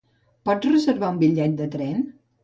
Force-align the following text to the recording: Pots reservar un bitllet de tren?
Pots 0.49 0.69
reservar 0.69 1.11
un 1.15 1.19
bitllet 1.23 1.53
de 1.59 1.67
tren? 1.77 2.01